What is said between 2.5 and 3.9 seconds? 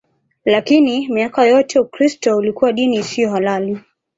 dini isiyo halali.